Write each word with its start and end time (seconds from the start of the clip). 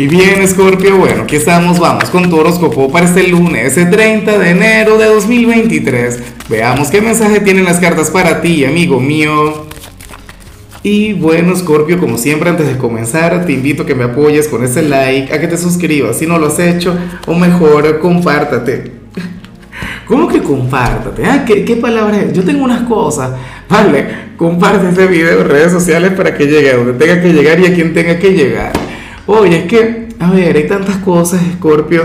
Y 0.00 0.06
bien, 0.06 0.48
Scorpio, 0.48 0.96
bueno, 0.96 1.24
aquí 1.24 1.36
estamos, 1.36 1.78
vamos 1.78 2.08
con 2.08 2.30
tu 2.30 2.38
horóscopo 2.38 2.90
para 2.90 3.04
este 3.04 3.28
lunes, 3.28 3.76
el 3.76 3.90
30 3.90 4.38
de 4.38 4.48
enero 4.48 4.96
de 4.96 5.04
2023. 5.04 6.22
Veamos 6.48 6.88
qué 6.88 7.02
mensaje 7.02 7.40
tienen 7.40 7.66
las 7.66 7.80
cartas 7.80 8.08
para 8.08 8.40
ti, 8.40 8.64
amigo 8.64 8.98
mío. 8.98 9.66
Y 10.82 11.12
bueno, 11.12 11.54
Scorpio, 11.54 11.98
como 11.98 12.16
siempre, 12.16 12.48
antes 12.48 12.66
de 12.66 12.78
comenzar, 12.78 13.44
te 13.44 13.52
invito 13.52 13.82
a 13.82 13.86
que 13.86 13.94
me 13.94 14.04
apoyes 14.04 14.48
con 14.48 14.64
ese 14.64 14.80
like, 14.80 15.34
a 15.34 15.38
que 15.38 15.48
te 15.48 15.58
suscribas 15.58 16.16
si 16.16 16.26
no 16.26 16.38
lo 16.38 16.46
has 16.46 16.58
hecho, 16.60 16.96
o 17.26 17.34
mejor, 17.34 17.98
compártate. 17.98 18.92
¿Cómo 20.06 20.28
que 20.28 20.40
compártate? 20.40 21.26
Ah, 21.26 21.44
¿qué, 21.46 21.62
¿Qué 21.62 21.76
palabra 21.76 22.22
es? 22.22 22.32
Yo 22.32 22.42
tengo 22.42 22.64
unas 22.64 22.88
cosas. 22.88 23.32
Vale, 23.68 24.06
comparte 24.38 24.88
este 24.88 25.06
video 25.06 25.42
en 25.42 25.48
redes 25.50 25.72
sociales 25.72 26.12
para 26.12 26.34
que 26.34 26.46
llegue 26.46 26.70
a 26.70 26.76
donde 26.78 26.94
tenga 26.94 27.20
que 27.20 27.34
llegar 27.34 27.60
y 27.60 27.66
a 27.66 27.74
quien 27.74 27.92
tenga 27.92 28.18
que 28.18 28.30
llegar. 28.30 28.72
Oye, 29.26 29.58
es 29.58 29.64
que, 29.64 30.08
a 30.18 30.30
ver, 30.30 30.56
hay 30.56 30.66
tantas 30.66 30.96
cosas, 30.96 31.40
Scorpio. 31.54 32.02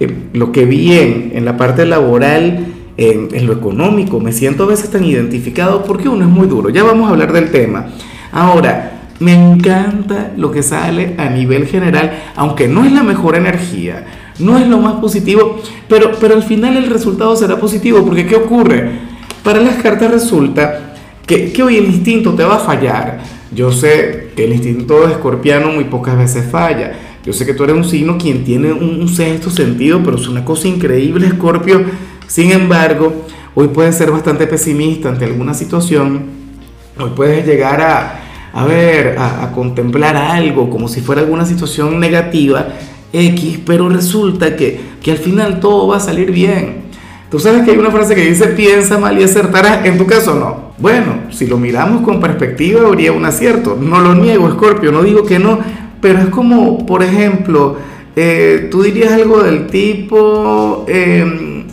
Eh, 0.00 0.12
lo 0.32 0.50
que 0.50 0.64
vi 0.64 0.92
en, 0.92 1.44
la 1.44 1.56
parte 1.56 1.86
laboral, 1.86 2.66
en, 2.96 3.46
lo 3.46 3.52
económico, 3.52 4.20
me 4.20 4.32
siento 4.32 4.64
a 4.64 4.66
veces 4.66 4.90
tan 4.90 5.04
identificado 5.04 5.84
porque 5.84 6.08
uno 6.08 6.24
es 6.24 6.30
muy 6.30 6.46
duro. 6.46 6.70
Ya 6.70 6.82
vamos 6.82 7.08
a 7.08 7.12
hablar 7.12 7.32
del 7.32 7.50
tema. 7.50 7.86
Ahora, 8.32 8.94
me 9.20 9.32
encanta 9.32 10.32
lo 10.36 10.50
que 10.50 10.62
sale 10.62 11.14
a 11.18 11.28
nivel 11.28 11.66
general, 11.66 12.24
aunque 12.34 12.66
no 12.66 12.84
es 12.84 12.92
la 12.92 13.02
mejor 13.02 13.36
energía, 13.36 14.04
no 14.40 14.58
es 14.58 14.66
lo 14.66 14.78
más 14.78 14.94
positivo, 14.94 15.60
pero, 15.88 16.12
pero 16.20 16.34
al 16.34 16.42
final 16.42 16.76
el 16.76 16.90
resultado 16.90 17.36
será 17.36 17.58
positivo, 17.58 18.04
porque 18.04 18.26
¿qué 18.26 18.34
ocurre? 18.34 18.90
Para 19.44 19.60
las 19.60 19.76
cartas 19.76 20.10
resulta 20.10 20.94
que, 21.26 21.52
que 21.52 21.62
hoy 21.62 21.76
el 21.76 21.86
instinto 21.86 22.34
te 22.34 22.42
va 22.42 22.56
a 22.56 22.58
fallar 22.58 23.20
yo 23.54 23.72
sé 23.72 24.32
que 24.36 24.44
el 24.44 24.52
instinto 24.52 25.06
de 25.06 25.12
escorpiano 25.12 25.68
muy 25.68 25.84
pocas 25.84 26.16
veces 26.16 26.50
falla. 26.50 26.92
Yo 27.24 27.32
sé 27.32 27.46
que 27.46 27.54
tú 27.54 27.64
eres 27.64 27.76
un 27.76 27.84
signo 27.84 28.18
quien 28.18 28.44
tiene 28.44 28.72
un, 28.72 29.08
sexto 29.08 29.50
sentido, 29.50 30.00
pero 30.04 30.16
es 30.16 30.28
una 30.28 30.44
cosa 30.44 30.68
increíble, 30.68 31.26
Escorpio. 31.26 31.82
Sin 32.26 32.52
embargo, 32.52 33.24
hoy 33.54 33.68
puedes 33.68 33.96
ser 33.96 34.10
bastante 34.10 34.46
pesimista 34.46 35.08
ante 35.08 35.24
alguna 35.24 35.54
situación. 35.54 36.22
Hoy 36.98 37.10
puedes 37.16 37.46
llegar 37.46 37.80
a, 37.80 38.64
ver, 38.66 39.16
a, 39.18 39.44
a 39.44 39.52
contemplar 39.52 40.16
algo 40.16 40.68
como 40.68 40.86
si 40.88 41.00
fuera 41.00 41.22
alguna 41.22 41.46
situación 41.46 41.98
negativa 41.98 42.68
X, 43.14 43.60
pero 43.64 43.88
resulta 43.88 44.56
que, 44.56 44.80
que 45.02 45.12
al 45.12 45.18
final 45.18 45.60
todo 45.60 45.86
va 45.88 45.96
a 45.96 46.00
salir 46.00 46.32
bien. 46.32 46.83
Tú 47.34 47.40
sabes 47.40 47.64
que 47.64 47.72
hay 47.72 47.78
una 47.78 47.90
frase 47.90 48.14
que 48.14 48.26
dice 48.26 48.46
piensa 48.46 48.96
mal 48.96 49.18
y 49.18 49.24
acertarás, 49.24 49.84
en 49.86 49.98
tu 49.98 50.06
caso 50.06 50.36
no. 50.36 50.72
Bueno, 50.78 51.22
si 51.32 51.48
lo 51.48 51.58
miramos 51.58 52.02
con 52.02 52.20
perspectiva 52.20 52.86
habría 52.86 53.10
un 53.10 53.24
acierto. 53.24 53.76
No 53.76 54.00
lo 54.00 54.14
niego, 54.14 54.48
Scorpio, 54.52 54.92
no 54.92 55.02
digo 55.02 55.24
que 55.24 55.40
no, 55.40 55.58
pero 56.00 56.20
es 56.20 56.26
como, 56.26 56.86
por 56.86 57.02
ejemplo, 57.02 57.76
eh, 58.14 58.68
tú 58.70 58.84
dirías 58.84 59.14
algo 59.14 59.42
del 59.42 59.66
tipo, 59.66 60.84
em, 60.86 61.64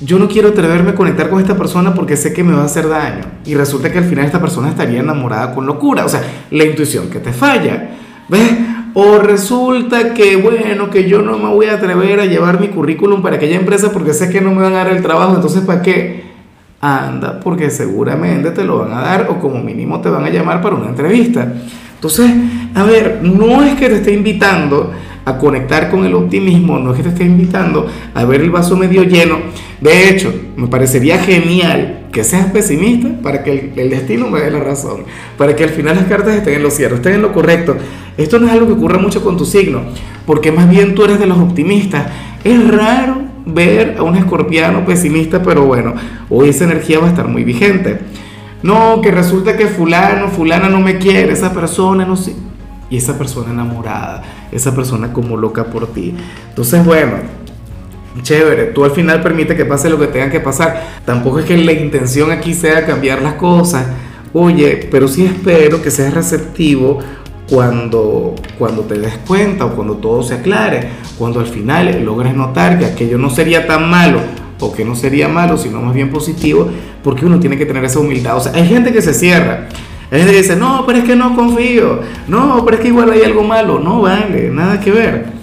yo 0.00 0.18
no 0.18 0.26
quiero 0.26 0.48
atreverme 0.48 0.92
a 0.92 0.94
conectar 0.94 1.28
con 1.28 1.38
esta 1.38 1.54
persona 1.54 1.92
porque 1.92 2.16
sé 2.16 2.32
que 2.32 2.42
me 2.42 2.54
va 2.54 2.62
a 2.62 2.64
hacer 2.64 2.88
daño. 2.88 3.24
Y 3.44 3.56
resulta 3.56 3.92
que 3.92 3.98
al 3.98 4.04
final 4.04 4.24
esta 4.24 4.40
persona 4.40 4.70
estaría 4.70 5.00
enamorada 5.00 5.54
con 5.54 5.66
locura. 5.66 6.06
O 6.06 6.08
sea, 6.08 6.22
la 6.50 6.64
intuición 6.64 7.10
que 7.10 7.18
te 7.18 7.34
falla. 7.34 7.90
¿Ves? 8.30 8.52
O 8.94 9.18
resulta 9.18 10.14
que, 10.14 10.36
bueno, 10.36 10.90
que 10.90 11.08
yo 11.08 11.22
no 11.22 11.38
me 11.38 11.48
voy 11.48 11.66
a 11.66 11.74
atrever 11.74 12.20
a 12.20 12.26
llevar 12.26 12.60
mi 12.60 12.68
currículum 12.68 13.22
para 13.22 13.36
aquella 13.36 13.56
empresa 13.56 13.92
porque 13.92 14.14
sé 14.14 14.30
que 14.30 14.40
no 14.40 14.52
me 14.52 14.62
van 14.62 14.74
a 14.74 14.84
dar 14.84 14.88
el 14.88 15.02
trabajo, 15.02 15.34
entonces 15.34 15.62
¿para 15.62 15.82
qué? 15.82 16.28
Anda, 16.80 17.40
porque 17.40 17.70
seguramente 17.70 18.50
te 18.52 18.64
lo 18.64 18.78
van 18.78 18.92
a 18.92 19.00
dar 19.02 19.26
o 19.30 19.38
como 19.38 19.62
mínimo 19.62 20.00
te 20.00 20.08
van 20.08 20.24
a 20.24 20.30
llamar 20.30 20.60
para 20.62 20.76
una 20.76 20.88
entrevista. 20.88 21.52
Entonces, 21.94 22.30
a 22.74 22.84
ver, 22.84 23.20
no 23.22 23.64
es 23.64 23.74
que 23.74 23.88
te 23.88 23.96
esté 23.96 24.12
invitando 24.12 24.92
a 25.24 25.36
conectar 25.36 25.90
con 25.90 26.04
el 26.04 26.14
optimismo, 26.14 26.78
no 26.78 26.92
es 26.92 26.96
que 26.98 27.02
te 27.02 27.08
esté 27.10 27.24
invitando 27.24 27.86
a 28.14 28.24
ver 28.24 28.40
el 28.40 28.50
vaso 28.50 28.76
medio 28.76 29.02
lleno. 29.02 29.38
De 29.80 30.08
hecho, 30.08 30.34
me 30.56 30.66
parecería 30.66 31.18
genial 31.18 32.08
que 32.12 32.24
seas 32.24 32.46
pesimista 32.46 33.08
para 33.22 33.44
que 33.44 33.72
el, 33.76 33.90
destino 33.90 34.28
me 34.28 34.40
dé 34.40 34.50
la 34.50 34.60
razón, 34.60 35.04
para 35.36 35.54
que 35.54 35.64
al 35.64 35.70
final 35.70 35.96
las 35.96 36.06
cartas 36.06 36.34
estén 36.34 36.54
en 36.54 36.62
lo 36.62 36.70
cierto, 36.70 36.96
estén 36.96 37.14
en 37.14 37.22
lo 37.22 37.32
correcto. 37.32 37.76
Esto 38.16 38.40
no 38.40 38.46
es 38.46 38.52
algo 38.52 38.66
que 38.66 38.72
ocurra 38.72 38.98
mucho 38.98 39.22
con 39.22 39.36
tu 39.36 39.44
signo, 39.44 39.82
porque 40.26 40.50
más 40.50 40.68
bien 40.68 40.94
tú 40.94 41.04
eres 41.04 41.20
de 41.20 41.26
los 41.26 41.38
optimistas. 41.38 42.06
Es 42.42 42.68
raro 42.68 43.22
ver 43.46 43.96
a 43.98 44.02
un 44.02 44.16
escorpiano 44.16 44.84
pesimista, 44.84 45.42
pero 45.42 45.64
bueno, 45.64 45.94
hoy 46.28 46.48
esa 46.48 46.64
energía 46.64 46.98
va 46.98 47.06
a 47.06 47.10
estar 47.10 47.28
muy 47.28 47.44
vigente. 47.44 48.00
No, 48.62 49.00
que 49.00 49.12
resulta 49.12 49.56
que 49.56 49.66
fulano, 49.66 50.28
fulana 50.28 50.68
no 50.68 50.80
me 50.80 50.98
quiere, 50.98 51.32
esa 51.32 51.52
persona 51.52 52.04
no 52.04 52.16
sé. 52.16 52.34
Y 52.90 52.96
esa 52.96 53.16
persona 53.18 53.52
enamorada, 53.52 54.22
esa 54.50 54.74
persona 54.74 55.12
como 55.12 55.36
loca 55.36 55.64
por 55.64 55.88
ti. 55.88 56.14
Entonces, 56.48 56.84
bueno, 56.84 57.18
chévere, 58.22 58.66
tú 58.66 58.84
al 58.84 58.90
final 58.92 59.22
permite 59.22 59.56
que 59.56 59.64
pase 59.64 59.88
lo 59.88 59.98
que 59.98 60.08
tenga 60.08 60.30
que 60.30 60.40
pasar. 60.40 61.00
Tampoco 61.04 61.40
es 61.40 61.44
que 61.44 61.56
la 61.56 61.72
intención 61.72 62.30
aquí 62.30 62.54
sea 62.54 62.86
cambiar 62.86 63.22
las 63.22 63.34
cosas. 63.34 63.86
Oye, 64.32 64.88
pero 64.90 65.08
sí 65.08 65.24
espero 65.24 65.82
que 65.82 65.90
seas 65.90 66.12
receptivo 66.12 66.98
cuando, 67.48 68.34
cuando 68.58 68.82
te 68.82 68.98
des 68.98 69.16
cuenta 69.26 69.64
o 69.64 69.74
cuando 69.74 69.96
todo 69.96 70.22
se 70.22 70.34
aclare, 70.34 70.88
cuando 71.16 71.40
al 71.40 71.46
final 71.46 72.04
logres 72.04 72.34
notar 72.34 72.78
que 72.78 72.84
aquello 72.84 73.18
no 73.18 73.30
sería 73.30 73.66
tan 73.66 73.88
malo 73.88 74.20
o 74.60 74.72
que 74.72 74.84
no 74.84 74.94
sería 74.94 75.28
malo, 75.28 75.56
sino 75.56 75.80
más 75.80 75.94
bien 75.94 76.10
positivo, 76.10 76.68
porque 77.02 77.24
uno 77.24 77.40
tiene 77.40 77.56
que 77.56 77.64
tener 77.64 77.84
esa 77.84 78.00
humildad. 78.00 78.36
O 78.36 78.40
sea, 78.40 78.52
hay 78.52 78.66
gente 78.66 78.92
que 78.92 79.00
se 79.00 79.14
cierra, 79.14 79.68
hay 80.10 80.18
gente 80.18 80.32
que 80.32 80.42
dice, 80.42 80.56
no, 80.56 80.84
pero 80.86 80.98
es 80.98 81.04
que 81.04 81.16
no 81.16 81.34
confío, 81.34 82.00
no, 82.26 82.64
pero 82.64 82.76
es 82.76 82.82
que 82.82 82.88
igual 82.88 83.10
hay 83.12 83.22
algo 83.22 83.44
malo, 83.44 83.78
no 83.78 84.02
vale, 84.02 84.50
nada 84.50 84.80
que 84.80 84.90
ver. 84.90 85.37